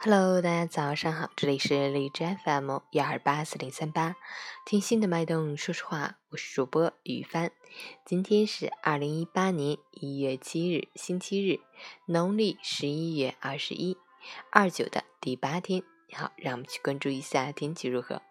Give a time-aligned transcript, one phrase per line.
[0.00, 4.14] Hello，大家早上好，这里是荔枝 FM 幺二八四零三八，
[4.64, 7.50] 听心的脉动，说实话，我是主播雨帆。
[8.04, 11.58] 今天是二零一八年一月七日，星期日，
[12.06, 13.96] 农历十一月二十一，
[14.52, 15.82] 二九的第八天。
[16.12, 18.22] 好，让我们去关注一下天气如何。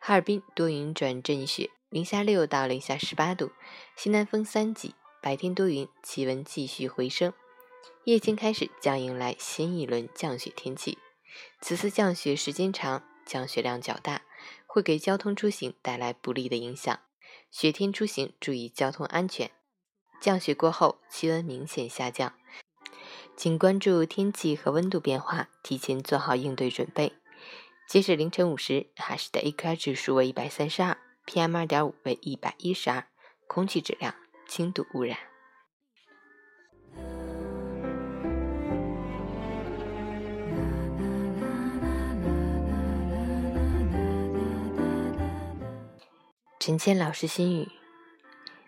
[0.00, 3.52] 哈尔滨多云转阵雪，零下六到零下十八度，
[3.96, 7.32] 西南风三级，白天多云，气温继续回升。
[8.04, 10.98] 夜间开始将迎来新一轮降雪天气，
[11.60, 14.22] 此次降雪时间长，降雪量较大，
[14.66, 16.98] 会给交通出行带来不利的影响。
[17.50, 19.50] 雪天出行注意交通安全。
[20.20, 22.34] 降雪过后，气温明显下降，
[23.36, 27.14] 请关注天气和温度变化，提前做好应对准备。
[27.88, 33.08] 截止凌晨五时，哈市的 AQI 指数为一百三十二，PM 二点五为一百一十二，
[33.46, 34.14] 空气质量
[34.46, 35.29] 轻度污染。
[46.60, 47.70] 陈谦老师心语：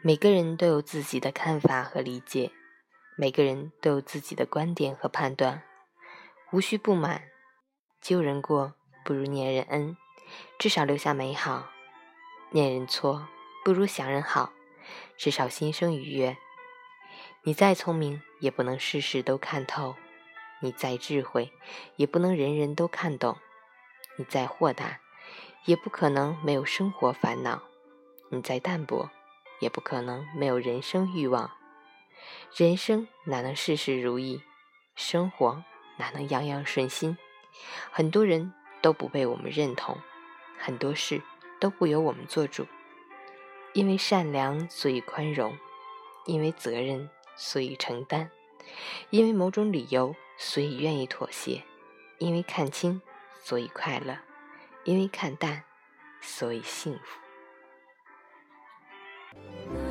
[0.00, 2.50] 每个人都有自己的看法和理解，
[3.14, 5.62] 每个人都有自己的观点和判断，
[6.50, 7.24] 无需不满。
[8.00, 8.72] 旧人过
[9.04, 9.98] 不如念人恩，
[10.58, 11.68] 至少留下美好；
[12.52, 13.28] 念人错
[13.62, 14.54] 不如想人好，
[15.18, 16.38] 至少心生愉悦。
[17.42, 19.94] 你再聪明，也不能事事都看透；
[20.60, 21.52] 你再智慧，
[21.96, 23.34] 也不能人人都看懂；
[24.16, 25.00] 你再豁达，
[25.66, 27.62] 也不可能没有生活烦恼。
[28.34, 29.10] 你再淡泊，
[29.60, 31.50] 也不可能没有人生欲望。
[32.56, 34.42] 人生哪能事事如意？
[34.96, 35.62] 生活
[35.98, 37.16] 哪能样样顺心？
[37.90, 39.98] 很多人都不被我们认同，
[40.58, 41.22] 很多事
[41.60, 42.66] 都不由我们做主。
[43.72, 45.52] 因为善良，所以宽容；
[46.26, 48.28] 因为责任，所以承担；
[49.10, 51.62] 因为某种理由，所以愿意妥协；
[52.18, 53.00] 因为看清，
[53.42, 54.16] 所以快乐；
[54.84, 55.64] 因为看淡，
[56.20, 57.23] 所以幸福。
[59.34, 59.83] Bye.